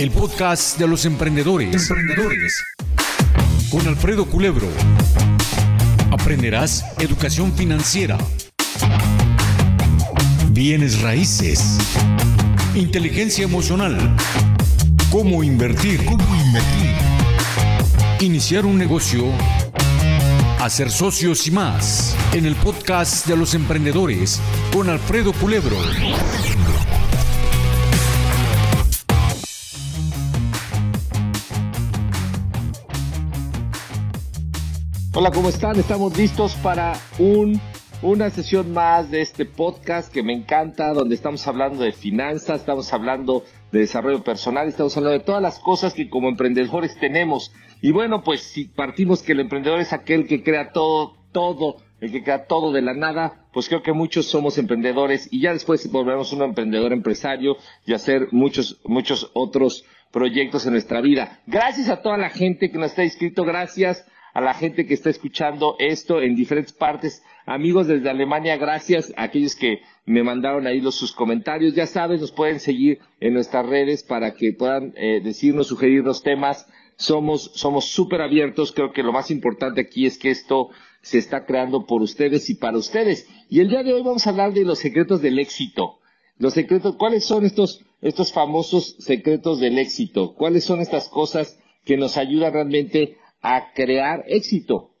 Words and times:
el 0.00 0.10
podcast 0.10 0.78
de 0.78 0.88
los 0.88 1.04
emprendedores. 1.04 1.90
Emprendedores. 1.90 2.58
Con 3.70 3.86
Alfredo 3.86 4.24
Culebro. 4.24 4.66
Aprenderás 6.10 6.86
educación 6.98 7.52
financiera, 7.52 8.16
bienes 10.52 11.02
raíces, 11.02 11.76
inteligencia 12.74 13.44
emocional, 13.44 14.16
cómo 15.10 15.44
invertir, 15.44 16.02
cómo 16.06 16.34
invertir, 16.46 16.94
iniciar 18.20 18.64
un 18.64 18.78
negocio, 18.78 19.26
hacer 20.60 20.90
socios 20.90 21.46
y 21.46 21.50
más 21.50 22.16
en 22.32 22.46
el 22.46 22.56
podcast 22.56 23.26
de 23.26 23.36
los 23.36 23.52
emprendedores 23.52 24.40
con 24.72 24.88
Alfredo 24.88 25.34
Culebro. 25.34 25.76
Hola, 35.12 35.32
¿cómo 35.32 35.48
están? 35.48 35.76
Estamos 35.76 36.16
listos 36.16 36.54
para 36.62 36.92
un, 37.18 37.60
una 38.00 38.30
sesión 38.30 38.72
más 38.72 39.10
de 39.10 39.22
este 39.22 39.44
podcast 39.44 40.12
que 40.12 40.22
me 40.22 40.32
encanta, 40.32 40.92
donde 40.92 41.16
estamos 41.16 41.44
hablando 41.48 41.82
de 41.82 41.90
finanzas, 41.90 42.60
estamos 42.60 42.92
hablando 42.92 43.42
de 43.72 43.80
desarrollo 43.80 44.22
personal, 44.22 44.68
estamos 44.68 44.96
hablando 44.96 45.18
de 45.18 45.24
todas 45.24 45.42
las 45.42 45.58
cosas 45.58 45.94
que 45.94 46.08
como 46.08 46.28
emprendedores 46.28 46.96
tenemos. 47.00 47.52
Y 47.82 47.90
bueno, 47.90 48.22
pues 48.22 48.42
si 48.42 48.66
partimos 48.66 49.24
que 49.24 49.32
el 49.32 49.40
emprendedor 49.40 49.80
es 49.80 49.92
aquel 49.92 50.28
que 50.28 50.44
crea 50.44 50.70
todo, 50.70 51.16
todo, 51.32 51.78
el 52.00 52.12
que 52.12 52.22
crea 52.22 52.46
todo 52.46 52.70
de 52.70 52.82
la 52.82 52.94
nada, 52.94 53.48
pues 53.52 53.66
creo 53.66 53.82
que 53.82 53.92
muchos 53.92 54.26
somos 54.26 54.58
emprendedores 54.58 55.28
y 55.32 55.40
ya 55.40 55.52
después 55.52 55.90
volvemos 55.90 56.32
un 56.32 56.42
emprendedor 56.42 56.92
empresario 56.92 57.56
y 57.84 57.94
hacer 57.94 58.28
muchos, 58.30 58.80
muchos 58.84 59.32
otros 59.34 59.84
proyectos 60.12 60.66
en 60.66 60.72
nuestra 60.74 61.00
vida. 61.00 61.40
Gracias 61.48 61.88
a 61.88 62.00
toda 62.00 62.16
la 62.16 62.30
gente 62.30 62.70
que 62.70 62.78
nos 62.78 62.90
está 62.90 63.02
inscrito, 63.02 63.42
gracias 63.42 64.06
a 64.32 64.40
la 64.40 64.54
gente 64.54 64.86
que 64.86 64.94
está 64.94 65.10
escuchando 65.10 65.76
esto 65.78 66.20
en 66.20 66.36
diferentes 66.36 66.72
partes. 66.72 67.22
Amigos 67.46 67.86
desde 67.86 68.08
Alemania, 68.08 68.56
gracias 68.56 69.12
a 69.16 69.24
aquellos 69.24 69.54
que 69.54 69.80
me 70.06 70.22
mandaron 70.22 70.66
ahí 70.66 70.80
los, 70.80 70.94
sus 70.94 71.12
comentarios. 71.12 71.74
Ya 71.74 71.86
saben, 71.86 72.20
nos 72.20 72.32
pueden 72.32 72.60
seguir 72.60 73.00
en 73.20 73.34
nuestras 73.34 73.66
redes 73.66 74.02
para 74.02 74.34
que 74.34 74.52
puedan 74.52 74.92
eh, 74.96 75.20
decirnos, 75.22 75.68
sugerirnos 75.68 76.22
temas. 76.22 76.66
Somos 76.96 77.52
somos 77.54 77.86
súper 77.86 78.20
abiertos. 78.20 78.72
Creo 78.72 78.92
que 78.92 79.02
lo 79.02 79.12
más 79.12 79.30
importante 79.30 79.80
aquí 79.80 80.06
es 80.06 80.18
que 80.18 80.30
esto 80.30 80.70
se 81.02 81.18
está 81.18 81.46
creando 81.46 81.86
por 81.86 82.02
ustedes 82.02 82.50
y 82.50 82.54
para 82.54 82.78
ustedes. 82.78 83.28
Y 83.48 83.60
el 83.60 83.68
día 83.68 83.82
de 83.82 83.94
hoy 83.94 84.02
vamos 84.02 84.26
a 84.26 84.30
hablar 84.30 84.52
de 84.52 84.64
los 84.64 84.78
secretos 84.78 85.22
del 85.22 85.38
éxito. 85.38 85.98
Los 86.38 86.54
secretos, 86.54 86.96
¿cuáles 86.96 87.24
son 87.24 87.44
estos, 87.44 87.84
estos 88.00 88.32
famosos 88.32 88.96
secretos 88.98 89.60
del 89.60 89.78
éxito? 89.78 90.34
¿Cuáles 90.34 90.64
son 90.64 90.80
estas 90.80 91.08
cosas 91.08 91.58
que 91.84 91.96
nos 91.96 92.16
ayudan 92.16 92.52
realmente 92.52 93.16
a 93.40 93.72
crear 93.74 94.24
éxito. 94.26 94.94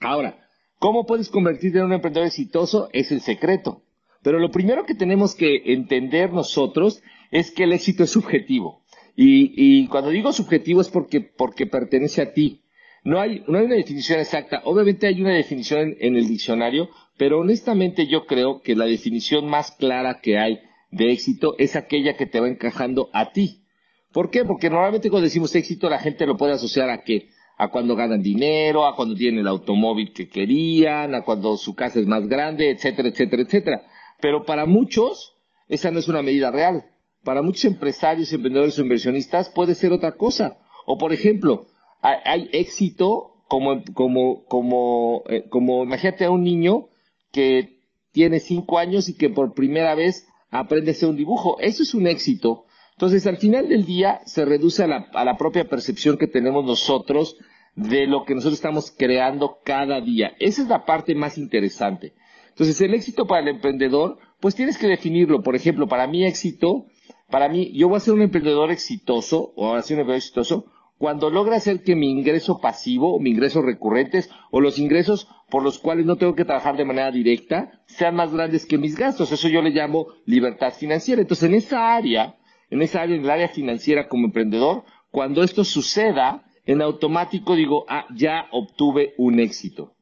Ahora, 0.00 0.38
¿cómo 0.78 1.06
puedes 1.06 1.28
convertirte 1.28 1.78
en 1.78 1.84
un 1.84 1.92
emprendedor 1.92 2.26
exitoso? 2.26 2.88
Es 2.92 3.12
el 3.12 3.20
secreto. 3.20 3.82
Pero 4.22 4.38
lo 4.38 4.50
primero 4.50 4.84
que 4.84 4.94
tenemos 4.94 5.34
que 5.34 5.72
entender 5.72 6.32
nosotros 6.32 7.02
es 7.30 7.50
que 7.50 7.64
el 7.64 7.72
éxito 7.72 8.04
es 8.04 8.10
subjetivo. 8.10 8.82
Y, 9.16 9.86
cuando 9.88 10.10
digo 10.10 10.32
subjetivo 10.32 10.80
es 10.80 10.88
porque, 10.88 11.20
porque 11.20 11.66
pertenece 11.66 12.22
a 12.22 12.32
ti. 12.32 12.62
No 13.04 13.20
hay, 13.20 13.44
no 13.46 13.58
hay 13.58 13.66
una 13.66 13.76
definición 13.76 14.18
exacta. 14.18 14.62
Obviamente 14.64 15.06
hay 15.06 15.20
una 15.20 15.34
definición 15.34 15.94
en 16.00 16.16
el 16.16 16.26
diccionario, 16.26 16.88
pero 17.16 17.40
honestamente 17.40 18.06
yo 18.06 18.26
creo 18.26 18.60
que 18.62 18.74
la 18.74 18.86
definición 18.86 19.46
más 19.46 19.72
clara 19.72 20.20
que 20.20 20.38
hay 20.38 20.58
de 20.90 21.12
éxito 21.12 21.54
es 21.58 21.76
aquella 21.76 22.16
que 22.16 22.26
te 22.26 22.40
va 22.40 22.48
encajando 22.48 23.10
a 23.12 23.30
ti. 23.32 23.64
¿Por 24.12 24.30
qué? 24.30 24.44
Porque 24.44 24.70
normalmente 24.70 25.10
cuando 25.10 25.24
decimos 25.24 25.54
éxito 25.54 25.90
la 25.90 25.98
gente 25.98 26.26
lo 26.26 26.36
puede 26.36 26.54
asociar 26.54 26.88
a 26.88 27.02
qué? 27.02 27.28
A 27.56 27.68
cuando 27.68 27.94
ganan 27.94 28.22
dinero, 28.22 28.86
a 28.86 28.96
cuando 28.96 29.14
tienen 29.14 29.40
el 29.40 29.48
automóvil 29.48 30.12
que 30.12 30.28
querían, 30.28 31.14
a 31.14 31.22
cuando 31.22 31.56
su 31.56 31.74
casa 31.74 32.00
es 32.00 32.06
más 32.06 32.26
grande, 32.26 32.70
etcétera, 32.70 33.08
etcétera, 33.08 33.42
etcétera. 33.42 33.82
Pero 34.20 34.44
para 34.44 34.66
muchos, 34.66 35.36
esa 35.68 35.90
no 35.90 35.98
es 35.98 36.08
una 36.08 36.22
medida 36.22 36.50
real. 36.50 36.84
Para 37.22 37.42
muchos 37.42 37.64
empresarios, 37.64 38.32
emprendedores 38.32 38.78
o 38.78 38.82
inversionistas 38.82 39.48
puede 39.50 39.74
ser 39.74 39.92
otra 39.92 40.12
cosa. 40.12 40.58
O 40.86 40.98
por 40.98 41.12
ejemplo, 41.12 41.66
hay, 42.02 42.48
éxito 42.52 43.44
como, 43.48 43.82
como, 43.94 44.44
como, 44.46 45.22
eh, 45.28 45.44
como, 45.48 45.84
imagínate 45.84 46.24
a 46.24 46.30
un 46.30 46.42
niño 46.42 46.88
que 47.30 47.80
tiene 48.12 48.40
cinco 48.40 48.78
años 48.78 49.08
y 49.08 49.16
que 49.16 49.30
por 49.30 49.54
primera 49.54 49.94
vez 49.94 50.26
aprende 50.50 50.90
a 50.90 50.92
hacer 50.92 51.08
un 51.08 51.16
dibujo. 51.16 51.58
Eso 51.60 51.82
es 51.82 51.94
un 51.94 52.06
éxito 52.06 52.66
entonces, 52.94 53.26
al 53.26 53.38
final 53.38 53.68
del 53.68 53.84
día, 53.84 54.20
se 54.24 54.44
reduce 54.44 54.84
a 54.84 54.86
la, 54.86 55.36
propia 55.36 55.64
percepción 55.64 56.16
que 56.16 56.28
tenemos 56.28 56.64
nosotros 56.64 57.36
de 57.76 58.06
lo 58.06 58.24
que 58.24 58.34
nosotros 58.34 58.54
estamos 58.54 58.94
creando 58.96 59.58
cada 59.64 60.00
día. 60.00 60.32
Esa 60.38 60.62
es 60.62 60.68
la 60.68 60.84
parte 60.84 61.14
más 61.14 61.38
interesante. 61.38 62.14
Entonces, 62.50 62.80
el 62.80 62.94
éxito 62.94 63.26
para 63.26 63.42
el 63.42 63.48
emprendedor, 63.48 64.18
pues 64.40 64.54
tienes 64.54 64.78
que 64.78 64.86
definirlo. 64.86 65.42
Por 65.42 65.56
ejemplo, 65.56 65.88
para 65.88 66.06
mí 66.06 66.24
éxito, 66.24 66.86
para 67.30 67.48
mí, 67.48 67.72
yo 67.72 67.88
voy 67.88 67.96
a 67.96 68.00
ser 68.00 68.14
un 68.14 68.22
emprendedor 68.22 68.70
exitoso, 68.70 69.52
o 69.56 69.70
voy 69.70 69.78
a 69.78 69.82
ser 69.82 69.96
un 69.96 70.02
emprendedor 70.02 70.18
exitoso, 70.18 70.66
cuando 70.98 71.30
logra 71.30 71.56
hacer 71.56 71.82
que 71.82 71.96
mi 71.96 72.10
ingreso 72.10 72.60
pasivo, 72.60 73.14
o 73.14 73.18
mi 73.18 73.30
ingresos 73.30 73.64
recurrentes, 73.64 74.30
o 74.52 74.60
los 74.60 74.78
ingresos 74.78 75.28
por 75.50 75.64
los 75.64 75.78
cuales 75.78 76.06
no 76.06 76.16
tengo 76.16 76.36
que 76.36 76.44
trabajar 76.44 76.76
de 76.76 76.84
manera 76.84 77.10
directa, 77.10 77.82
sean 77.86 78.14
más 78.14 78.32
grandes 78.32 78.66
que 78.66 78.78
mis 78.78 78.96
gastos. 78.96 79.32
Eso 79.32 79.48
yo 79.48 79.60
le 79.60 79.70
llamo 79.70 80.06
libertad 80.24 80.72
financiera. 80.72 81.22
Entonces, 81.22 81.48
en 81.48 81.56
esa 81.56 81.94
área, 81.94 82.36
en 82.70 82.82
esa 82.82 83.02
área, 83.02 83.16
en 83.16 83.24
el 83.24 83.30
área 83.30 83.48
financiera 83.48 84.08
como 84.08 84.26
emprendedor, 84.26 84.84
cuando 85.10 85.42
esto 85.42 85.64
suceda, 85.64 86.44
en 86.66 86.82
automático 86.82 87.56
digo, 87.56 87.84
ah, 87.88 88.06
ya 88.14 88.46
obtuve 88.50 89.14
un 89.18 89.40
éxito. 89.40 89.94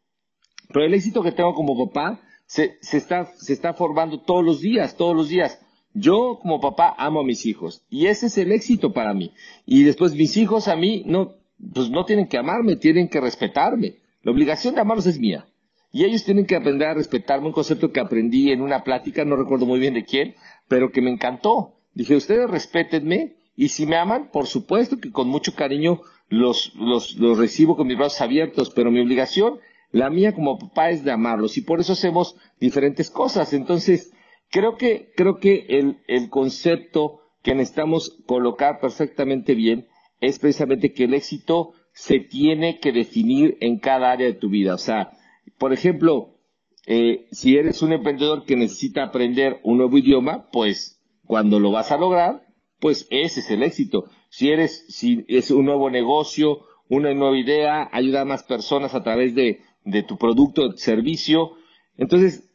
Pero 0.68 0.84
el 0.84 0.94
éxito 0.94 1.22
que 1.22 1.32
tengo 1.32 1.54
como 1.54 1.86
papá 1.86 2.20
se, 2.46 2.78
está, 2.92 3.26
se 3.36 3.52
está 3.52 3.74
formando 3.74 4.20
todos 4.20 4.44
los 4.44 4.60
días, 4.60 4.96
todos 4.96 5.16
los 5.16 5.28
días. 5.28 5.60
Yo 5.94 6.38
como 6.40 6.60
papá 6.60 6.94
amo 6.96 7.20
a 7.20 7.24
mis 7.24 7.44
hijos 7.44 7.84
y 7.90 8.06
ese 8.06 8.26
es 8.26 8.38
el 8.38 8.52
éxito 8.52 8.92
para 8.92 9.12
mí. 9.12 9.32
Y 9.66 9.82
después 9.82 10.14
mis 10.14 10.36
hijos 10.36 10.68
a 10.68 10.76
mí 10.76 11.02
no, 11.06 11.34
pues 11.74 11.90
no 11.90 12.04
tienen 12.04 12.28
que 12.28 12.38
amarme, 12.38 12.76
tienen 12.76 13.08
que 13.08 13.20
respetarme. 13.20 13.96
La 14.22 14.32
obligación 14.32 14.74
de 14.74 14.80
amarlos 14.80 15.06
es 15.06 15.18
mía. 15.18 15.46
Y 15.94 16.04
ellos 16.04 16.24
tienen 16.24 16.46
que 16.46 16.56
aprender 16.56 16.88
a 16.88 16.94
respetarme, 16.94 17.48
un 17.48 17.52
concepto 17.52 17.92
que 17.92 18.00
aprendí 18.00 18.50
en 18.50 18.62
una 18.62 18.82
plática, 18.82 19.26
no 19.26 19.36
recuerdo 19.36 19.66
muy 19.66 19.78
bien 19.78 19.92
de 19.92 20.06
quién, 20.06 20.34
pero 20.66 20.90
que 20.90 21.02
me 21.02 21.10
encantó. 21.10 21.74
Dije, 21.92 22.16
ustedes 22.16 22.48
respétenme 22.48 23.34
y 23.54 23.68
si 23.68 23.84
me 23.84 23.96
aman, 23.96 24.30
por 24.32 24.46
supuesto 24.46 24.98
que 24.98 25.12
con 25.12 25.28
mucho 25.28 25.54
cariño 25.54 26.00
los, 26.32 26.72
los, 26.76 27.16
los 27.16 27.36
recibo 27.36 27.76
con 27.76 27.86
mis 27.86 27.98
brazos 27.98 28.22
abiertos, 28.22 28.70
pero 28.70 28.90
mi 28.90 29.00
obligación, 29.00 29.58
la 29.90 30.08
mía 30.08 30.34
como 30.34 30.58
papá 30.58 30.88
es 30.88 31.04
de 31.04 31.12
amarlos 31.12 31.58
y 31.58 31.60
por 31.60 31.78
eso 31.78 31.92
hacemos 31.92 32.36
diferentes 32.58 33.10
cosas. 33.10 33.52
Entonces, 33.52 34.14
creo 34.50 34.76
que, 34.76 35.12
creo 35.14 35.36
que 35.36 35.66
el, 35.68 35.98
el 36.08 36.30
concepto 36.30 37.20
que 37.42 37.54
necesitamos 37.54 38.22
colocar 38.24 38.80
perfectamente 38.80 39.54
bien 39.54 39.88
es 40.20 40.38
precisamente 40.38 40.94
que 40.94 41.04
el 41.04 41.12
éxito 41.12 41.74
se 41.92 42.18
tiene 42.20 42.80
que 42.80 42.92
definir 42.92 43.58
en 43.60 43.78
cada 43.78 44.10
área 44.12 44.26
de 44.26 44.32
tu 44.32 44.48
vida. 44.48 44.74
O 44.74 44.78
sea, 44.78 45.12
por 45.58 45.74
ejemplo, 45.74 46.38
eh, 46.86 47.26
si 47.30 47.58
eres 47.58 47.82
un 47.82 47.92
emprendedor 47.92 48.46
que 48.46 48.56
necesita 48.56 49.02
aprender 49.02 49.60
un 49.64 49.76
nuevo 49.76 49.98
idioma, 49.98 50.48
pues 50.50 50.98
cuando 51.26 51.60
lo 51.60 51.72
vas 51.72 51.92
a 51.92 51.98
lograr, 51.98 52.46
pues 52.82 53.06
ese 53.10 53.38
es 53.38 53.50
el 53.52 53.62
éxito. 53.62 54.06
Si 54.28 54.50
eres, 54.50 54.84
si 54.88 55.24
es 55.28 55.52
un 55.52 55.66
nuevo 55.66 55.88
negocio, 55.88 56.64
una 56.88 57.14
nueva 57.14 57.38
idea, 57.38 57.88
ayuda 57.92 58.22
a 58.22 58.24
más 58.24 58.42
personas 58.42 58.92
a 58.96 59.04
través 59.04 59.36
de, 59.36 59.60
tu 60.08 60.18
producto 60.18 60.76
servicio. 60.76 61.52
Entonces, 61.96 62.50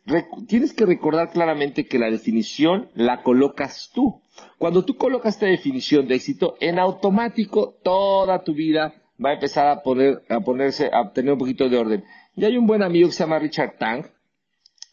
tienes 0.50 0.74
que 0.74 0.86
recordar 0.86 1.32
claramente 1.32 1.88
que 1.88 1.98
la 1.98 2.12
definición 2.12 2.90
la 2.94 3.24
colocas 3.24 3.90
tú. 3.96 4.22
Cuando 4.58 4.84
tú 4.84 4.98
colocas 4.98 5.36
esta 5.36 5.46
definición 5.46 6.10
de 6.10 6.16
éxito, 6.16 6.58
en 6.60 6.78
automático 6.78 7.78
toda 7.82 8.44
tu 8.44 8.54
vida 8.54 8.96
va 9.24 9.30
a 9.30 9.36
empezar 9.36 9.70
a 9.70 9.82
poner, 9.82 10.24
a 10.28 10.42
ponerse, 10.42 10.92
a 10.92 11.14
tener 11.14 11.32
un 11.32 11.40
poquito 11.40 11.70
de 11.70 11.78
orden. 11.78 12.04
Y 12.36 12.44
hay 12.44 12.58
un 12.58 12.68
buen 12.68 12.84
amigo 12.84 13.08
que 13.08 13.14
se 13.14 13.24
llama 13.24 13.40
Richard 13.40 13.78
Tang, 13.78 14.06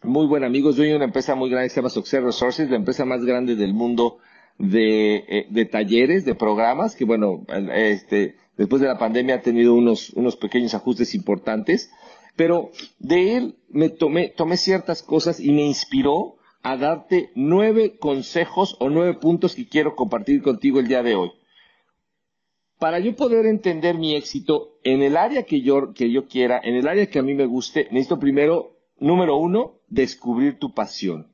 muy 0.05 0.27
buen 0.27 0.45
amigo, 0.45 0.71
es 0.71 0.77
dueño 0.77 0.93
de 0.93 0.97
una 0.97 1.07
empresa 1.07 1.35
muy 1.35 1.51
grande 1.51 1.67
que 1.67 1.75
se 1.75 1.81
llama 1.81 1.91
Success 1.91 2.23
Resources, 2.23 2.71
la 2.71 2.77
empresa 2.77 3.05
más 3.05 3.25
grande 3.25 3.57
del 3.57 3.75
mundo 3.75 4.19
de, 4.59 5.17
eh, 5.17 5.47
de 5.51 5.65
talleres, 5.65 6.25
de 6.25 6.35
programas, 6.35 6.95
que 6.95 7.05
bueno, 7.05 7.45
este, 7.75 8.37
después 8.57 8.81
de 8.81 8.89
la 8.89 8.99
pandemia 8.99 9.37
ha 9.37 9.43
tenido 9.43 9.75
unos, 9.75 10.11
unos 10.11 10.37
pequeños 10.37 10.75
ajustes 10.75 11.15
importantes, 11.15 11.91
pero 12.37 12.71
de 12.99 13.37
él 13.37 13.57
me 13.69 13.89
tomé, 13.89 14.29
tomé 14.29 14.57
ciertas 14.57 15.03
cosas 15.03 15.41
y 15.41 15.53
me 15.53 15.65
inspiró 15.65 16.37
a 16.63 16.77
darte 16.77 17.31
nueve 17.35 17.99
consejos 17.99 18.77
o 18.81 18.89
nueve 18.89 19.15
puntos 19.15 19.55
que 19.55 19.69
quiero 19.69 19.95
compartir 19.95 20.43
contigo 20.43 20.81
el 20.81 20.89
día 20.89 21.03
de 21.03 21.15
hoy. 21.15 21.31
Para 22.79 22.99
yo 22.99 23.15
poder 23.15 23.47
entender 23.47 23.97
mi 23.97 24.15
éxito 24.15 24.79
en 24.83 25.03
el 25.03 25.17
área 25.17 25.45
que 25.45 25.61
yo, 25.61 25.93
que 25.95 26.11
yo 26.11 26.27
quiera, 26.27 26.61
en 26.63 26.75
el 26.75 26.89
área 26.89 27.07
que 27.07 27.19
a 27.19 27.23
mí 27.23 27.35
me 27.35 27.47
guste, 27.47 27.87
necesito 27.91 28.19
primero, 28.19 28.77
número 28.99 29.37
uno, 29.37 29.81
descubrir 29.89 30.59
tu 30.59 30.75
pasión. 30.75 31.34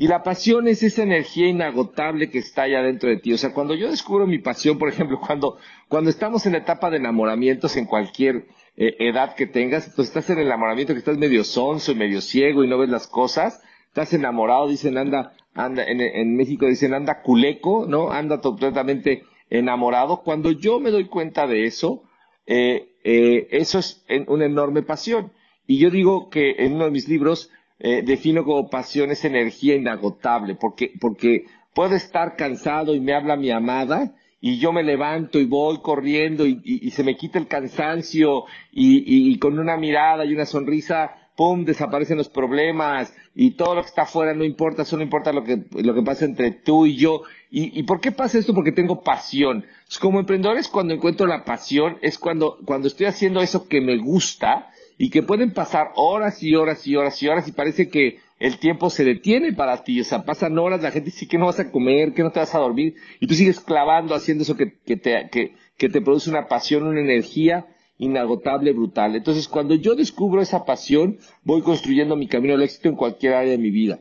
Y 0.00 0.08
la 0.08 0.22
pasión 0.22 0.66
es 0.66 0.82
esa 0.82 1.02
energía 1.02 1.46
inagotable 1.46 2.30
que 2.30 2.38
está 2.38 2.62
allá 2.62 2.80
dentro 2.80 3.10
de 3.10 3.18
ti. 3.18 3.34
O 3.34 3.36
sea, 3.36 3.52
cuando 3.52 3.74
yo 3.74 3.90
descubro 3.90 4.26
mi 4.26 4.38
pasión, 4.38 4.78
por 4.78 4.88
ejemplo, 4.88 5.20
cuando, 5.26 5.58
cuando 5.88 6.08
estamos 6.08 6.46
en 6.46 6.52
la 6.52 6.60
etapa 6.60 6.88
de 6.88 6.96
enamoramientos 6.96 7.76
en 7.76 7.84
cualquier 7.84 8.46
eh, 8.78 8.96
edad 8.98 9.34
que 9.34 9.46
tengas, 9.46 9.92
pues 9.94 10.08
estás 10.08 10.30
en 10.30 10.38
el 10.38 10.46
enamoramiento 10.46 10.94
que 10.94 11.00
estás 11.00 11.18
medio 11.18 11.44
sonso 11.44 11.92
y 11.92 11.96
medio 11.96 12.22
ciego 12.22 12.64
y 12.64 12.66
no 12.66 12.78
ves 12.78 12.88
las 12.88 13.08
cosas, 13.08 13.60
estás 13.88 14.14
enamorado, 14.14 14.68
dicen 14.68 14.96
anda, 14.96 15.34
anda, 15.52 15.84
en, 15.84 16.00
en 16.00 16.34
México 16.34 16.64
dicen 16.64 16.94
anda 16.94 17.20
culeco, 17.20 17.84
¿no? 17.86 18.10
Anda 18.10 18.40
completamente 18.40 19.24
enamorado. 19.50 20.22
Cuando 20.22 20.50
yo 20.50 20.80
me 20.80 20.92
doy 20.92 21.08
cuenta 21.08 21.46
de 21.46 21.66
eso, 21.66 22.04
eh, 22.46 22.94
eh, 23.04 23.48
eso 23.50 23.78
es 23.78 24.02
una 24.28 24.46
enorme 24.46 24.80
pasión. 24.80 25.30
Y 25.66 25.76
yo 25.76 25.90
digo 25.90 26.30
que 26.30 26.52
en 26.58 26.76
uno 26.76 26.86
de 26.86 26.90
mis 26.90 27.06
libros 27.06 27.50
eh, 27.80 28.02
defino 28.02 28.44
como 28.44 28.68
pasión 28.68 29.10
esa 29.10 29.28
energía 29.28 29.74
inagotable, 29.74 30.54
porque, 30.54 30.92
porque 31.00 31.46
puedo 31.74 31.96
estar 31.96 32.36
cansado 32.36 32.94
y 32.94 33.00
me 33.00 33.14
habla 33.14 33.36
mi 33.36 33.50
amada 33.50 34.14
y 34.40 34.58
yo 34.58 34.72
me 34.72 34.82
levanto 34.82 35.38
y 35.38 35.46
voy 35.46 35.78
corriendo 35.78 36.46
y, 36.46 36.90
se 36.90 37.04
me 37.04 37.16
quita 37.16 37.38
el 37.38 37.46
cansancio 37.46 38.44
y, 38.70 39.38
con 39.38 39.58
una 39.58 39.76
mirada 39.76 40.24
y 40.24 40.32
una 40.34 40.46
sonrisa, 40.46 41.10
¡pum!, 41.36 41.64
desaparecen 41.64 42.18
los 42.18 42.28
problemas 42.28 43.14
y 43.34 43.52
todo 43.52 43.74
lo 43.74 43.82
que 43.82 43.88
está 43.88 44.02
afuera 44.02 44.34
no 44.34 44.44
importa, 44.44 44.84
solo 44.84 45.02
importa 45.02 45.32
lo 45.32 45.44
que, 45.44 45.64
lo 45.82 45.94
que 45.94 46.02
pasa 46.02 46.24
entre 46.24 46.50
tú 46.50 46.86
y 46.86 46.96
yo. 46.96 47.22
¿Y, 47.50 47.82
por 47.82 48.00
qué 48.00 48.12
pasa 48.12 48.38
esto? 48.38 48.54
Porque 48.54 48.72
tengo 48.72 49.02
pasión. 49.02 49.64
Como 50.00 50.20
emprendedores, 50.20 50.68
cuando 50.68 50.94
encuentro 50.94 51.26
la 51.26 51.44
pasión, 51.44 51.98
es 52.00 52.18
cuando, 52.18 52.58
cuando 52.64 52.88
estoy 52.88 53.06
haciendo 53.06 53.40
eso 53.40 53.68
que 53.68 53.80
me 53.80 53.98
gusta, 53.98 54.70
y 55.02 55.08
que 55.08 55.22
pueden 55.22 55.54
pasar 55.54 55.92
horas 55.96 56.42
y 56.42 56.54
horas 56.54 56.86
y 56.86 56.94
horas 56.94 57.22
y 57.22 57.26
horas 57.26 57.48
y 57.48 57.52
parece 57.52 57.88
que 57.88 58.18
el 58.38 58.58
tiempo 58.58 58.90
se 58.90 59.02
detiene 59.02 59.54
para 59.54 59.82
ti, 59.82 59.98
o 59.98 60.04
sea, 60.04 60.26
pasan 60.26 60.58
horas, 60.58 60.82
la 60.82 60.90
gente 60.90 61.06
dice 61.06 61.26
que 61.26 61.38
no 61.38 61.46
vas 61.46 61.58
a 61.58 61.70
comer, 61.70 62.12
que 62.12 62.22
no 62.22 62.30
te 62.30 62.40
vas 62.40 62.54
a 62.54 62.58
dormir, 62.58 62.96
y 63.18 63.26
tú 63.26 63.32
sigues 63.32 63.60
clavando 63.60 64.14
haciendo 64.14 64.42
eso 64.42 64.58
que, 64.58 64.78
que, 64.84 64.98
te, 64.98 65.30
que, 65.32 65.54
que 65.78 65.88
te 65.88 66.02
produce 66.02 66.28
una 66.28 66.48
pasión, 66.48 66.86
una 66.86 67.00
energía 67.00 67.66
inagotable, 67.96 68.74
brutal. 68.74 69.16
Entonces, 69.16 69.48
cuando 69.48 69.74
yo 69.74 69.94
descubro 69.94 70.42
esa 70.42 70.66
pasión, 70.66 71.16
voy 71.44 71.62
construyendo 71.62 72.14
mi 72.14 72.28
camino 72.28 72.52
al 72.52 72.62
éxito 72.62 72.90
en 72.90 72.96
cualquier 72.96 73.32
área 73.32 73.52
de 73.52 73.58
mi 73.58 73.70
vida. 73.70 74.00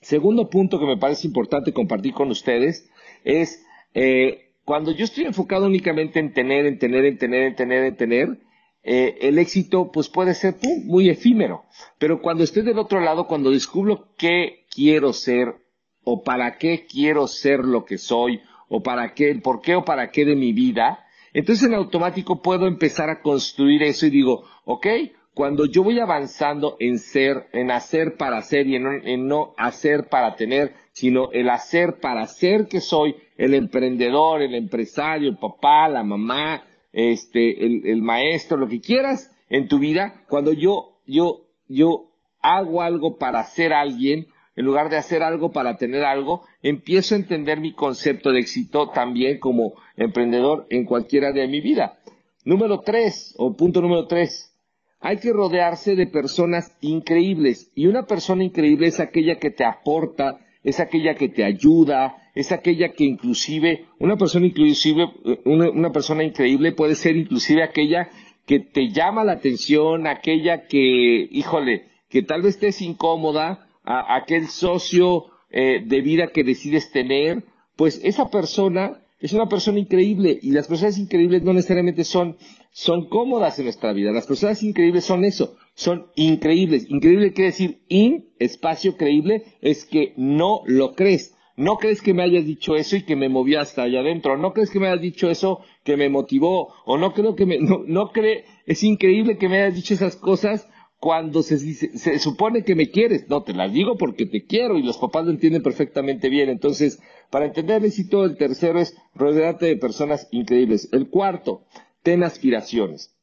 Segundo 0.00 0.48
punto 0.48 0.80
que 0.80 0.86
me 0.86 0.96
parece 0.96 1.26
importante 1.26 1.74
compartir 1.74 2.14
con 2.14 2.30
ustedes 2.30 2.88
es 3.24 3.62
eh, 3.92 4.52
cuando 4.64 4.90
yo 4.92 5.04
estoy 5.04 5.24
enfocado 5.24 5.66
únicamente 5.66 6.18
en 6.18 6.32
tener, 6.32 6.64
en 6.64 6.78
tener, 6.78 7.04
en 7.04 7.18
tener, 7.18 7.42
en 7.42 7.56
tener, 7.56 7.84
en 7.84 7.96
tener, 7.96 8.47
eh, 8.90 9.18
el 9.28 9.38
éxito 9.38 9.92
pues 9.92 10.08
puede 10.08 10.32
ser 10.32 10.56
muy 10.86 11.10
efímero. 11.10 11.64
Pero 11.98 12.22
cuando 12.22 12.42
estoy 12.42 12.62
del 12.62 12.78
otro 12.78 13.00
lado, 13.00 13.26
cuando 13.26 13.50
descubro 13.50 14.08
qué 14.16 14.64
quiero 14.74 15.12
ser 15.12 15.56
o 16.04 16.22
para 16.22 16.56
qué 16.56 16.86
quiero 16.86 17.26
ser 17.26 17.66
lo 17.66 17.84
que 17.84 17.98
soy 17.98 18.40
o 18.66 18.82
para 18.82 19.12
qué, 19.12 19.34
por 19.34 19.60
qué 19.60 19.76
o 19.76 19.84
para 19.84 20.10
qué 20.10 20.24
de 20.24 20.36
mi 20.36 20.54
vida, 20.54 21.04
entonces 21.34 21.68
en 21.68 21.74
automático 21.74 22.40
puedo 22.40 22.66
empezar 22.66 23.10
a 23.10 23.20
construir 23.20 23.82
eso 23.82 24.06
y 24.06 24.10
digo, 24.10 24.44
ok, 24.64 24.86
cuando 25.34 25.66
yo 25.66 25.82
voy 25.82 26.00
avanzando 26.00 26.78
en 26.80 26.98
ser, 26.98 27.46
en 27.52 27.70
hacer 27.70 28.16
para 28.16 28.40
ser 28.40 28.66
y 28.68 28.76
en, 28.76 28.86
en, 29.06 29.28
no 29.28 29.52
hacer 29.58 30.08
para 30.08 30.34
tener, 30.34 30.72
sino 30.92 31.30
el 31.32 31.50
hacer 31.50 32.00
para 32.00 32.26
ser 32.26 32.68
que 32.68 32.80
soy, 32.80 33.16
el 33.36 33.52
emprendedor, 33.52 34.40
el 34.40 34.54
empresario, 34.54 35.28
el 35.28 35.36
papá, 35.36 35.90
la 35.90 36.02
mamá, 36.02 36.64
este, 36.98 37.64
el, 37.64 38.02
maestro, 38.02 38.56
lo 38.56 38.66
que 38.66 38.80
quieras 38.80 39.30
en 39.48 39.68
tu 39.68 39.78
vida, 39.78 40.24
cuando 40.28 40.52
yo, 40.52 40.98
yo, 41.06 41.46
yo 41.68 42.10
hago 42.42 42.82
algo 42.82 43.18
para 43.18 43.44
ser 43.44 43.72
alguien, 43.72 44.26
en 44.56 44.64
lugar 44.64 44.90
de 44.90 44.96
hacer 44.96 45.22
algo 45.22 45.52
para 45.52 45.76
tener 45.76 46.04
algo, 46.04 46.42
empiezo 46.60 47.14
a 47.14 47.18
entender 47.18 47.60
mi 47.60 47.72
concepto 47.72 48.32
de 48.32 48.40
éxito 48.40 48.88
también 48.88 49.38
como 49.38 49.74
emprendedor 49.96 50.66
en 50.70 50.84
cualquier 50.84 51.26
área 51.26 51.42
de 51.42 51.48
mi 51.48 51.60
vida. 51.60 52.00
Número 52.44 52.80
tres, 52.80 53.32
o 53.38 53.56
punto 53.56 53.80
número 53.80 54.08
tres, 54.08 54.52
hay 54.98 55.18
que 55.18 55.32
rodearse 55.32 55.94
de 55.94 56.08
personas 56.08 56.76
increíbles. 56.80 57.70
Y 57.76 57.86
una 57.86 58.06
persona 58.06 58.42
increíble 58.42 58.88
es 58.88 58.98
aquella 58.98 59.36
que 59.36 59.50
te 59.50 59.64
aporta, 59.64 60.40
es 60.64 60.80
aquella 60.80 61.14
que 61.14 61.28
te 61.28 61.44
ayuda, 61.44 62.16
es 62.38 62.52
aquella 62.52 62.92
que 62.92 63.02
inclusive, 63.02 63.86
una 63.98 64.16
persona 64.16 64.46
inclusive, 64.46 65.10
una, 65.44 65.90
persona 65.90 66.22
increíble 66.22 66.70
puede 66.70 66.94
ser 66.94 67.16
inclusive 67.16 67.64
aquella 67.64 68.10
que 68.46 68.60
te 68.60 68.90
llama 68.90 69.24
la 69.24 69.32
atención, 69.32 70.06
aquella 70.06 70.68
que, 70.68 71.28
híjole, 71.32 71.88
que 72.08 72.22
tal 72.22 72.42
vez 72.42 72.54
estés 72.54 72.80
incómoda, 72.80 73.66
aquel 73.82 74.46
socio 74.46 75.24
eh, 75.50 75.82
de 75.84 76.00
vida 76.00 76.28
que 76.28 76.44
decides 76.44 76.92
tener, 76.92 77.42
pues 77.74 78.00
esa 78.04 78.30
persona 78.30 79.02
es 79.18 79.32
una 79.32 79.48
persona 79.48 79.80
increíble 79.80 80.38
y 80.40 80.52
las 80.52 80.68
personas 80.68 80.96
increíbles 80.96 81.42
no 81.42 81.52
necesariamente 81.52 82.04
son, 82.04 82.36
son 82.70 83.08
cómodas 83.08 83.58
en 83.58 83.64
nuestra 83.64 83.92
vida. 83.92 84.12
Las 84.12 84.28
personas 84.28 84.62
increíbles 84.62 85.04
son 85.04 85.24
eso, 85.24 85.56
son 85.74 86.06
increíbles. 86.14 86.88
Increíble 86.88 87.32
quiere 87.32 87.50
decir 87.50 87.80
in, 87.88 88.28
espacio 88.38 88.96
creíble, 88.96 89.42
es 89.60 89.84
que 89.84 90.12
no 90.16 90.62
lo 90.66 90.94
crees. 90.94 91.34
No 91.58 91.76
crees 91.76 92.02
que 92.02 92.14
me 92.14 92.22
hayas 92.22 92.46
dicho 92.46 92.76
eso 92.76 92.94
y 92.94 93.02
que 93.02 93.16
me 93.16 93.28
movió 93.28 93.60
hasta 93.60 93.82
allá 93.82 93.98
adentro. 93.98 94.36
No 94.36 94.52
crees 94.52 94.70
que 94.70 94.78
me 94.78 94.86
hayas 94.86 95.00
dicho 95.00 95.28
eso 95.28 95.60
que 95.82 95.96
me 95.96 96.08
motivó. 96.08 96.72
O 96.84 96.98
no 96.98 97.12
creo 97.12 97.34
que 97.34 97.46
me, 97.46 97.58
no, 97.58 98.10
cree, 98.12 98.44
es 98.64 98.84
increíble 98.84 99.38
que 99.38 99.48
me 99.48 99.60
hayas 99.60 99.74
dicho 99.74 99.92
esas 99.92 100.14
cosas 100.14 100.68
cuando 101.00 101.42
se, 101.42 101.58
se, 101.58 102.18
supone 102.20 102.62
que 102.62 102.76
me 102.76 102.90
quieres. 102.90 103.28
No, 103.28 103.42
te 103.42 103.54
las 103.54 103.72
digo 103.72 103.96
porque 103.96 104.24
te 104.24 104.46
quiero 104.46 104.78
y 104.78 104.84
los 104.84 104.98
papás 104.98 105.24
lo 105.24 105.32
entienden 105.32 105.64
perfectamente 105.64 106.28
bien. 106.28 106.48
Entonces, 106.48 107.02
para 107.28 107.46
entender 107.46 107.84
éxito, 107.84 108.24
el 108.24 108.36
tercero 108.36 108.78
es 108.78 108.96
rodearte 109.16 109.66
de 109.66 109.76
personas 109.76 110.28
increíbles. 110.30 110.88
El 110.92 111.08
cuarto, 111.08 111.64
ten 112.04 112.22
aspiraciones. 112.22 113.16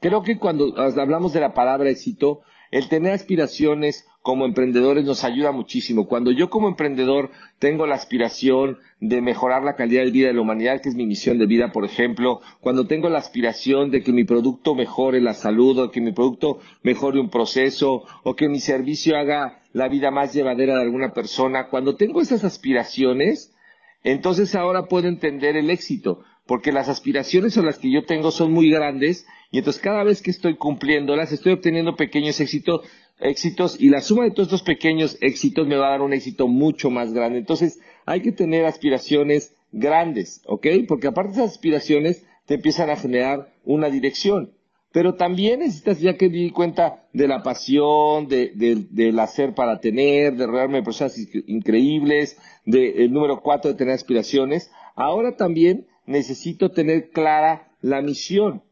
Creo 0.00 0.22
que 0.22 0.38
cuando 0.38 0.78
hablamos 0.78 1.32
de 1.32 1.40
la 1.40 1.54
palabra 1.54 1.90
éxito, 1.90 2.42
el 2.72 2.88
tener 2.88 3.12
aspiraciones 3.12 4.08
como 4.22 4.46
emprendedores 4.46 5.04
nos 5.04 5.24
ayuda 5.24 5.52
muchísimo. 5.52 6.08
Cuando 6.08 6.30
yo 6.30 6.48
como 6.48 6.68
emprendedor 6.68 7.30
tengo 7.58 7.86
la 7.86 7.96
aspiración 7.96 8.78
de 8.98 9.20
mejorar 9.20 9.62
la 9.62 9.76
calidad 9.76 10.04
de 10.04 10.10
vida 10.10 10.28
de 10.28 10.34
la 10.34 10.40
humanidad, 10.40 10.80
que 10.80 10.88
es 10.88 10.94
mi 10.94 11.06
misión 11.06 11.38
de 11.38 11.46
vida, 11.46 11.70
por 11.70 11.84
ejemplo, 11.84 12.40
cuando 12.60 12.86
tengo 12.86 13.08
la 13.10 13.18
aspiración 13.18 13.90
de 13.90 14.02
que 14.02 14.12
mi 14.12 14.24
producto 14.24 14.74
mejore 14.74 15.20
la 15.20 15.34
salud, 15.34 15.78
o 15.78 15.90
que 15.90 16.00
mi 16.00 16.12
producto 16.12 16.60
mejore 16.82 17.20
un 17.20 17.28
proceso, 17.28 18.04
o 18.22 18.34
que 18.34 18.48
mi 18.48 18.58
servicio 18.58 19.18
haga 19.18 19.60
la 19.72 19.88
vida 19.88 20.10
más 20.10 20.32
llevadera 20.32 20.76
de 20.76 20.82
alguna 20.82 21.12
persona, 21.12 21.68
cuando 21.68 21.96
tengo 21.96 22.22
esas 22.22 22.42
aspiraciones, 22.42 23.54
entonces 24.02 24.54
ahora 24.54 24.86
puedo 24.86 25.08
entender 25.08 25.56
el 25.56 25.68
éxito, 25.68 26.24
porque 26.46 26.72
las 26.72 26.88
aspiraciones 26.88 27.56
o 27.56 27.62
las 27.62 27.78
que 27.78 27.90
yo 27.90 28.04
tengo 28.04 28.30
son 28.30 28.52
muy 28.52 28.70
grandes 28.70 29.26
y 29.50 29.58
entonces 29.58 29.82
cada 29.82 30.02
vez 30.02 30.22
que 30.22 30.30
estoy 30.30 30.56
cumpliéndolas, 30.56 31.30
estoy 31.30 31.52
obteniendo 31.52 31.94
pequeños 31.94 32.40
éxitos, 32.40 32.80
éxitos 33.20 33.80
y 33.80 33.90
la 33.90 34.00
suma 34.00 34.24
de 34.24 34.30
todos 34.30 34.48
estos 34.48 34.62
pequeños 34.62 35.18
éxitos 35.20 35.66
me 35.66 35.76
va 35.76 35.88
a 35.88 35.90
dar 35.90 36.02
un 36.02 36.14
éxito 36.14 36.48
mucho 36.48 36.90
más 36.90 37.12
grande. 37.12 37.38
Entonces 37.38 37.78
hay 38.06 38.22
que 38.22 38.32
tener 38.32 38.64
aspiraciones 38.64 39.54
grandes, 39.70 40.42
¿ok? 40.46 40.66
Porque 40.88 41.06
aparte 41.06 41.32
de 41.32 41.38
esas 41.38 41.52
aspiraciones 41.52 42.24
te 42.46 42.54
empiezan 42.54 42.90
a 42.90 42.96
generar 42.96 43.52
una 43.64 43.90
dirección. 43.90 44.52
Pero 44.90 45.14
también 45.14 45.60
necesitas, 45.60 46.00
ya 46.00 46.18
que 46.18 46.28
di 46.28 46.50
cuenta 46.50 47.06
de 47.14 47.26
la 47.26 47.42
pasión, 47.42 48.28
de, 48.28 48.52
del 48.90 49.18
hacer 49.18 49.54
para 49.54 49.80
tener, 49.80 50.36
de 50.36 50.46
rodearme 50.46 50.78
de 50.78 50.82
personas 50.82 51.16
increíbles, 51.46 52.36
del 52.66 53.10
número 53.10 53.40
cuatro 53.40 53.70
de 53.70 53.78
tener 53.78 53.94
aspiraciones, 53.94 54.70
ahora 54.94 55.36
también 55.36 55.86
necesito 56.06 56.70
tener 56.70 57.10
clara 57.10 57.72
la 57.80 58.02
misión 58.02 58.62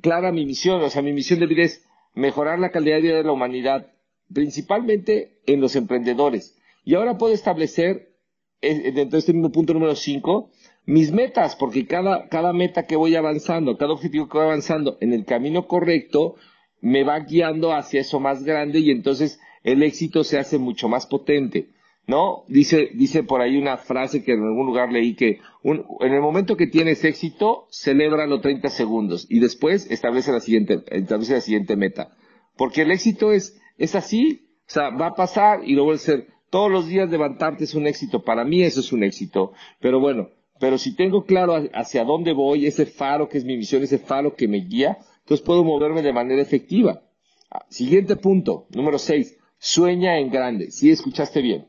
clara 0.00 0.32
mi 0.32 0.46
misión, 0.46 0.82
o 0.82 0.90
sea, 0.90 1.02
mi 1.02 1.12
misión 1.12 1.40
de 1.40 1.46
vida 1.46 1.62
es 1.62 1.84
mejorar 2.14 2.58
la 2.58 2.70
calidad 2.70 2.96
de 2.96 3.02
vida 3.02 3.16
de 3.16 3.24
la 3.24 3.32
humanidad, 3.32 3.92
principalmente 4.32 5.38
en 5.46 5.60
los 5.60 5.76
emprendedores. 5.76 6.56
Y 6.84 6.94
ahora 6.94 7.18
puedo 7.18 7.32
establecer, 7.34 8.14
eh, 8.60 8.92
dentro 8.92 9.16
de 9.16 9.18
este 9.18 9.32
mismo 9.32 9.50
punto 9.52 9.74
número 9.74 9.94
5, 9.94 10.50
mis 10.86 11.12
metas, 11.12 11.56
porque 11.56 11.86
cada, 11.86 12.28
cada 12.28 12.52
meta 12.52 12.86
que 12.86 12.96
voy 12.96 13.16
avanzando, 13.16 13.78
cada 13.78 13.92
objetivo 13.92 14.28
que 14.28 14.38
voy 14.38 14.46
avanzando 14.46 14.98
en 15.00 15.12
el 15.12 15.24
camino 15.24 15.66
correcto, 15.66 16.36
me 16.80 17.02
va 17.02 17.18
guiando 17.20 17.72
hacia 17.72 18.02
eso 18.02 18.20
más 18.20 18.44
grande 18.44 18.80
y 18.80 18.90
entonces 18.90 19.40
el 19.62 19.82
éxito 19.82 20.24
se 20.24 20.38
hace 20.38 20.58
mucho 20.58 20.88
más 20.88 21.06
potente. 21.06 21.70
¿No? 22.06 22.44
Dice, 22.48 22.90
dice 22.94 23.22
por 23.22 23.40
ahí 23.40 23.56
una 23.56 23.76
frase 23.76 24.22
que 24.22 24.32
en 24.32 24.42
algún 24.42 24.66
lugar 24.66 24.92
leí 24.92 25.14
que 25.14 25.38
un, 25.62 25.84
en 26.00 26.12
el 26.12 26.20
momento 26.20 26.56
que 26.56 26.66
tienes 26.66 27.04
éxito, 27.04 27.66
celebra 27.70 28.26
los 28.26 28.40
30 28.40 28.68
segundos 28.70 29.26
y 29.30 29.40
después 29.40 29.90
establece 29.90 30.32
la 30.32 30.40
siguiente, 30.40 30.82
establece 30.86 31.34
la 31.34 31.40
siguiente 31.40 31.76
meta. 31.76 32.16
Porque 32.56 32.82
el 32.82 32.90
éxito 32.90 33.32
es, 33.32 33.60
es 33.78 33.94
así, 33.94 34.48
o 34.60 34.70
sea, 34.70 34.90
va 34.90 35.08
a 35.08 35.14
pasar 35.14 35.60
y 35.64 35.74
luego 35.74 35.92
a 35.92 35.98
ser 35.98 36.28
todos 36.50 36.70
los 36.70 36.86
días 36.86 37.10
levantarte 37.10 37.64
es 37.64 37.74
un 37.74 37.86
éxito. 37.86 38.22
Para 38.22 38.44
mí 38.44 38.62
eso 38.62 38.80
es 38.80 38.92
un 38.92 39.02
éxito. 39.02 39.52
Pero 39.80 39.98
bueno, 39.98 40.28
pero 40.60 40.78
si 40.78 40.94
tengo 40.94 41.24
claro 41.24 41.54
hacia 41.72 42.04
dónde 42.04 42.32
voy, 42.32 42.66
ese 42.66 42.86
faro 42.86 43.28
que 43.28 43.38
es 43.38 43.44
mi 43.44 43.56
misión, 43.56 43.82
ese 43.82 43.98
faro 43.98 44.36
que 44.36 44.46
me 44.46 44.58
guía, 44.58 44.98
entonces 45.20 45.44
puedo 45.44 45.64
moverme 45.64 46.02
de 46.02 46.12
manera 46.12 46.40
efectiva. 46.40 47.02
Ah, 47.50 47.64
siguiente 47.68 48.16
punto, 48.16 48.66
número 48.70 48.98
6 48.98 49.38
Sueña 49.58 50.18
en 50.18 50.30
grande. 50.30 50.70
Sí, 50.70 50.90
escuchaste 50.90 51.40
bien. 51.40 51.66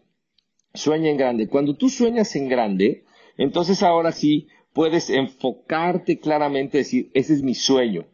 Sueña 0.75 1.10
en 1.10 1.17
grande. 1.17 1.48
Cuando 1.48 1.75
tú 1.75 1.89
sueñas 1.89 2.36
en 2.36 2.50
grande, 2.50 3.03
entonces 3.38 3.84
ahora 3.84 4.12
sí 4.12 4.48
puedes 4.74 5.10
enfocarte 5.10 6.20
claramente, 6.20 6.79
decir, 6.79 7.10
ese 7.13 7.34
es 7.34 7.44
mi 7.44 7.55
sueño. 7.55 8.05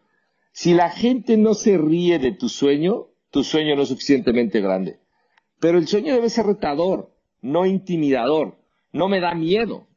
Si 0.54 0.74
la 0.74 0.90
gente 0.90 1.38
no 1.38 1.54
se 1.54 1.78
ríe 1.78 2.20
de 2.20 2.34
tu 2.34 2.50
sueño, 2.50 3.08
tu 3.32 3.44
sueño 3.44 3.76
no 3.76 3.84
es 3.84 3.90
suficientemente 3.90 4.62
grande. 4.62 5.00
Pero 5.60 5.78
el 5.78 5.88
sueño 5.88 6.14
debe 6.14 6.30
ser 6.30 6.46
retador, 6.46 7.14
no 7.42 7.66
intimidador. 7.66 8.58
No 8.92 9.08
me 9.08 9.20
da 9.20 9.34
miedo. 9.34 9.88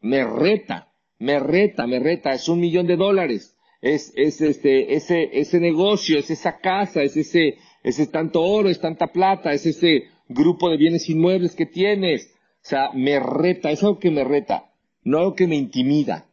Me 0.00 0.24
reta, 0.24 0.92
me 1.18 1.40
reta, 1.40 1.86
me 1.86 1.98
reta. 1.98 2.32
Es 2.32 2.48
un 2.48 2.60
millón 2.60 2.86
de 2.86 2.96
dólares. 2.96 3.56
Es, 3.80 4.12
es 4.16 4.40
este, 4.40 4.94
ese, 4.94 5.30
ese 5.32 5.60
negocio, 5.60 6.18
es 6.18 6.30
esa 6.30 6.58
casa, 6.58 7.02
es 7.02 7.16
ese, 7.16 7.56
ese 7.82 8.06
tanto 8.06 8.42
oro, 8.42 8.68
es 8.68 8.80
tanta 8.80 9.08
plata, 9.08 9.52
es 9.52 9.66
ese 9.66 10.04
grupo 10.28 10.70
de 10.70 10.76
bienes 10.76 11.08
inmuebles 11.08 11.54
que 11.54 11.66
tienes. 11.66 12.30
O 12.62 12.66
sea, 12.68 12.90
me 12.94 13.20
reta, 13.20 13.70
es 13.70 13.82
algo 13.82 13.98
que 13.98 14.10
me 14.10 14.24
reta, 14.24 14.72
no 15.02 15.18
algo 15.18 15.34
que 15.34 15.46
me 15.46 15.56
intimida. 15.56 16.26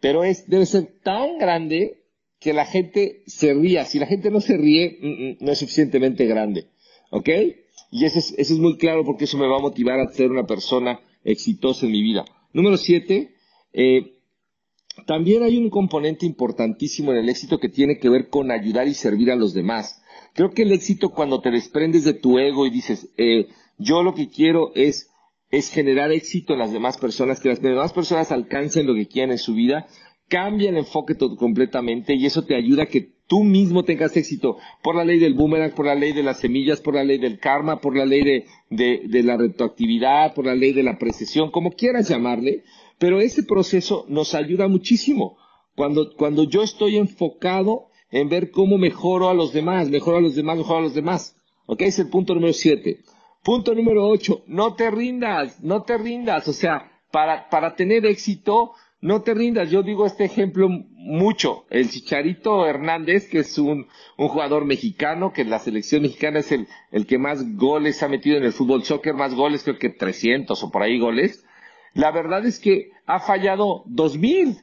Pero 0.00 0.24
es, 0.24 0.48
debe 0.48 0.66
ser 0.66 1.00
tan 1.02 1.38
grande 1.38 2.00
que 2.38 2.54
la 2.54 2.64
gente 2.64 3.22
se 3.26 3.52
ría. 3.52 3.84
Si 3.84 3.98
la 3.98 4.06
gente 4.06 4.30
no 4.30 4.40
se 4.40 4.56
ríe, 4.56 4.98
mm, 5.00 5.06
mm, 5.06 5.36
no 5.40 5.52
es 5.52 5.58
suficientemente 5.58 6.24
grande. 6.26 6.68
¿Ok? 7.10 7.28
Y 7.90 8.04
eso 8.04 8.18
es, 8.36 8.50
muy 8.52 8.78
claro 8.78 9.04
porque 9.04 9.24
eso 9.24 9.36
me 9.36 9.46
va 9.46 9.56
a 9.56 9.60
motivar 9.60 9.98
a 10.00 10.12
ser 10.12 10.30
una 10.30 10.46
persona 10.46 11.00
exitosa 11.24 11.86
en 11.86 11.92
mi 11.92 12.02
vida. 12.02 12.24
Número 12.52 12.76
siete, 12.76 13.34
eh, 13.72 14.14
también 15.06 15.42
hay 15.42 15.56
un 15.56 15.70
componente 15.70 16.24
importantísimo 16.24 17.12
en 17.12 17.18
el 17.18 17.28
éxito 17.28 17.58
que 17.58 17.68
tiene 17.68 17.98
que 17.98 18.08
ver 18.08 18.28
con 18.28 18.50
ayudar 18.50 18.86
y 18.86 18.94
servir 18.94 19.30
a 19.30 19.36
los 19.36 19.54
demás. 19.54 19.99
Creo 20.34 20.50
que 20.50 20.62
el 20.62 20.72
éxito 20.72 21.10
cuando 21.10 21.40
te 21.40 21.50
desprendes 21.50 22.04
de 22.04 22.14
tu 22.14 22.38
ego 22.38 22.66
y 22.66 22.70
dices, 22.70 23.10
eh, 23.16 23.48
yo 23.78 24.02
lo 24.02 24.14
que 24.14 24.28
quiero 24.28 24.72
es, 24.74 25.10
es 25.50 25.70
generar 25.70 26.12
éxito 26.12 26.52
en 26.52 26.60
las 26.60 26.72
demás 26.72 26.98
personas, 26.98 27.40
que 27.40 27.48
las 27.48 27.60
demás 27.60 27.92
personas 27.92 28.30
alcancen 28.30 28.86
lo 28.86 28.94
que 28.94 29.08
quieren 29.08 29.32
en 29.32 29.38
su 29.38 29.54
vida, 29.54 29.86
cambia 30.28 30.70
el 30.70 30.76
enfoque 30.76 31.14
todo 31.14 31.36
completamente 31.36 32.14
y 32.14 32.24
eso 32.24 32.44
te 32.44 32.54
ayuda 32.54 32.84
a 32.84 32.86
que 32.86 33.12
tú 33.26 33.42
mismo 33.44 33.84
tengas 33.84 34.16
éxito 34.16 34.58
por 34.82 34.94
la 34.96 35.04
ley 35.04 35.18
del 35.18 35.34
boomerang, 35.34 35.74
por 35.74 35.86
la 35.86 35.94
ley 35.94 36.12
de 36.12 36.22
las 36.22 36.40
semillas, 36.40 36.80
por 36.80 36.94
la 36.94 37.04
ley 37.04 37.18
del 37.18 37.38
karma, 37.38 37.80
por 37.80 37.96
la 37.96 38.06
ley 38.06 38.24
de, 38.24 38.46
de, 38.70 39.02
de 39.06 39.22
la 39.22 39.36
retroactividad, 39.36 40.34
por 40.34 40.46
la 40.46 40.54
ley 40.54 40.72
de 40.72 40.82
la 40.84 40.98
precesión, 40.98 41.50
como 41.50 41.72
quieras 41.72 42.08
llamarle, 42.08 42.64
pero 42.98 43.20
ese 43.20 43.42
proceso 43.42 44.04
nos 44.08 44.34
ayuda 44.34 44.68
muchísimo. 44.68 45.36
Cuando, 45.76 46.14
cuando 46.16 46.44
yo 46.44 46.62
estoy 46.62 46.96
enfocado 46.96 47.89
en 48.10 48.28
ver 48.28 48.50
cómo 48.50 48.78
mejoro 48.78 49.28
a 49.28 49.34
los 49.34 49.52
demás, 49.52 49.88
mejoro 49.88 50.18
a 50.18 50.20
los 50.20 50.34
demás, 50.34 50.58
mejoro 50.58 50.78
a 50.78 50.82
los 50.82 50.94
demás. 50.94 51.36
¿Ok? 51.66 51.82
Es 51.82 51.98
el 51.98 52.08
punto 52.08 52.34
número 52.34 52.52
siete. 52.52 53.00
Punto 53.42 53.74
número 53.74 54.06
ocho, 54.06 54.42
no 54.46 54.74
te 54.74 54.90
rindas, 54.90 55.62
no 55.62 55.82
te 55.82 55.96
rindas. 55.96 56.46
O 56.48 56.52
sea, 56.52 56.90
para, 57.10 57.48
para 57.48 57.74
tener 57.74 58.04
éxito, 58.04 58.72
no 59.00 59.22
te 59.22 59.34
rindas. 59.34 59.70
Yo 59.70 59.82
digo 59.82 60.04
este 60.04 60.24
ejemplo 60.24 60.68
mucho. 60.68 61.64
El 61.70 61.88
Chicharito 61.88 62.66
Hernández, 62.66 63.28
que 63.28 63.38
es 63.38 63.56
un, 63.58 63.86
un 64.18 64.28
jugador 64.28 64.66
mexicano, 64.66 65.32
que 65.32 65.42
en 65.42 65.50
la 65.50 65.58
selección 65.58 66.02
mexicana 66.02 66.40
es 66.40 66.52
el, 66.52 66.66
el 66.90 67.06
que 67.06 67.18
más 67.18 67.56
goles 67.56 68.02
ha 68.02 68.08
metido 68.08 68.36
en 68.36 68.44
el 68.44 68.52
fútbol 68.52 68.84
soccer, 68.84 69.14
más 69.14 69.34
goles, 69.34 69.62
creo 69.62 69.78
que 69.78 69.88
300 69.88 70.62
o 70.62 70.70
por 70.70 70.82
ahí 70.82 70.98
goles. 70.98 71.44
La 71.94 72.10
verdad 72.10 72.44
es 72.46 72.58
que 72.58 72.90
ha 73.06 73.20
fallado 73.20 73.82
2000, 73.86 74.58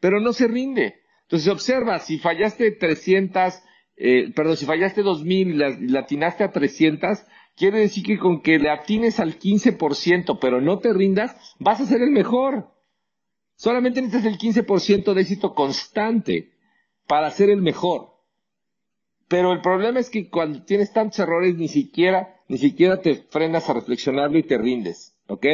pero 0.00 0.20
no 0.20 0.32
se 0.32 0.46
rinde. 0.46 1.00
Entonces 1.28 1.48
observa, 1.48 1.98
si 1.98 2.18
fallaste 2.18 2.70
300, 2.70 3.62
eh, 3.96 4.32
perdón, 4.34 4.56
si 4.56 4.64
fallaste 4.64 5.02
2000 5.02 5.48
y 5.50 5.88
la, 5.88 6.00
atinaste 6.00 6.42
a 6.42 6.52
300, 6.52 7.18
quiere 7.54 7.80
decir 7.80 8.02
que 8.02 8.18
con 8.18 8.40
que 8.40 8.58
le 8.58 8.70
atines 8.70 9.20
al 9.20 9.38
15%, 9.38 10.38
pero 10.40 10.62
no 10.62 10.78
te 10.78 10.90
rindas, 10.94 11.36
vas 11.58 11.82
a 11.82 11.84
ser 11.84 12.00
el 12.00 12.12
mejor. 12.12 12.70
Solamente 13.56 14.00
necesitas 14.00 14.32
el 14.32 14.38
15% 14.38 15.12
de 15.12 15.20
éxito 15.20 15.54
constante 15.54 16.52
para 17.06 17.30
ser 17.30 17.50
el 17.50 17.60
mejor. 17.60 18.14
Pero 19.28 19.52
el 19.52 19.60
problema 19.60 20.00
es 20.00 20.08
que 20.08 20.30
cuando 20.30 20.64
tienes 20.64 20.94
tantos 20.94 21.18
errores 21.18 21.56
ni 21.56 21.68
siquiera, 21.68 22.40
ni 22.48 22.56
siquiera 22.56 23.02
te 23.02 23.16
frenas 23.16 23.68
a 23.68 23.74
reflexionarlo 23.74 24.38
y 24.38 24.44
te 24.44 24.56
rindes. 24.56 25.14
¿Ok? 25.26 25.44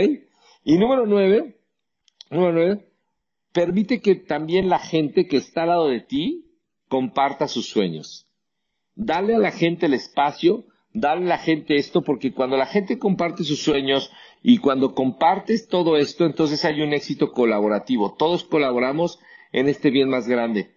Y 0.63 0.79
número 0.79 1.05
nueve, 1.05 1.57
número 2.31 2.53
nueve, 2.53 2.94
permite 3.55 4.01
que 4.01 4.17
también 4.17 4.69
la 4.69 4.81
gente 4.81 5.27
que 5.27 5.37
está 5.37 5.63
al 5.63 5.69
lado 5.69 5.89
de 5.89 6.01
ti 6.01 6.51
comparta 6.89 7.47
sus 7.47 7.67
sueños. 7.69 8.27
Dale 8.97 9.37
a 9.37 9.39
la 9.39 9.53
gente 9.53 9.87
el 9.87 9.95
espacio, 9.95 10.65
dale 10.93 11.25
a 11.25 11.29
la 11.29 11.39
gente 11.39 11.77
esto, 11.77 12.03
porque 12.03 12.33
cuando 12.33 12.57
la 12.57 12.67
gente 12.67 12.99
comparte 12.99 13.45
sus 13.45 13.63
sueños 13.63 14.11
y 14.43 14.59
cuando 14.59 14.95
compartes 14.95 15.69
todo 15.69 15.97
esto, 15.97 16.27
entonces 16.27 16.65
hay 16.65 16.83
un 16.83 16.93
éxito 16.93 17.33
colaborativo. 17.33 18.15
Todos 18.15 18.43
colaboramos 18.43 19.21
en 19.53 19.69
este 19.69 19.91
bien 19.91 20.09
más 20.09 20.27
grande, 20.27 20.75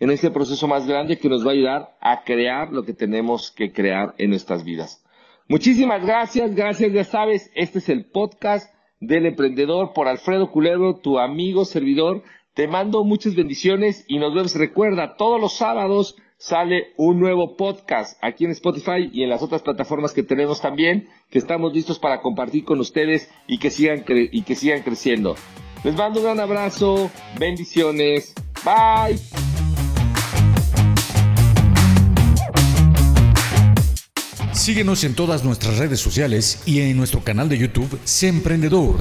en 0.00 0.10
este 0.10 0.32
proceso 0.32 0.66
más 0.66 0.84
grande 0.86 1.18
que 1.18 1.28
nos 1.28 1.46
va 1.46 1.50
a 1.50 1.54
ayudar 1.54 1.96
a 2.00 2.24
crear 2.24 2.72
lo 2.72 2.84
que 2.84 2.92
tenemos 2.92 3.52
que 3.52 3.72
crear 3.72 4.16
en 4.18 4.30
nuestras 4.30 4.64
vidas. 4.64 5.04
Muchísimas 5.46 6.04
gracias, 6.04 6.56
gracias, 6.56 6.92
ya 6.92 7.04
sabes, 7.04 7.52
este 7.54 7.78
es 7.78 7.88
el 7.88 8.06
podcast 8.06 8.75
del 9.00 9.26
emprendedor 9.26 9.92
por 9.92 10.08
Alfredo 10.08 10.50
Culebro, 10.50 10.96
tu 10.96 11.18
amigo, 11.18 11.64
servidor. 11.64 12.22
Te 12.54 12.68
mando 12.68 13.04
muchas 13.04 13.34
bendiciones 13.34 14.04
y 14.08 14.18
nos 14.18 14.34
vemos. 14.34 14.54
Recuerda, 14.54 15.16
todos 15.16 15.40
los 15.40 15.54
sábados 15.54 16.16
sale 16.38 16.92
un 16.96 17.18
nuevo 17.18 17.56
podcast 17.56 18.18
aquí 18.22 18.44
en 18.44 18.50
Spotify 18.50 19.10
y 19.12 19.22
en 19.22 19.30
las 19.30 19.42
otras 19.42 19.62
plataformas 19.62 20.12
que 20.12 20.22
tenemos 20.22 20.60
también, 20.60 21.08
que 21.30 21.38
estamos 21.38 21.72
listos 21.72 21.98
para 21.98 22.20
compartir 22.20 22.64
con 22.64 22.80
ustedes 22.80 23.30
y 23.46 23.58
que 23.58 23.70
sigan, 23.70 24.04
y 24.08 24.42
que 24.42 24.54
sigan 24.54 24.82
creciendo. 24.82 25.34
Les 25.84 25.94
mando 25.94 26.20
un 26.20 26.26
gran 26.26 26.40
abrazo, 26.40 27.10
bendiciones, 27.38 28.34
bye. 28.64 29.45
Síguenos 34.66 35.04
en 35.04 35.14
todas 35.14 35.44
nuestras 35.44 35.78
redes 35.78 36.00
sociales 36.00 36.58
y 36.66 36.80
en 36.80 36.96
nuestro 36.96 37.22
canal 37.22 37.48
de 37.48 37.56
YouTube, 37.56 38.00
Sé 38.02 38.26
Emprendedor. 38.26 38.96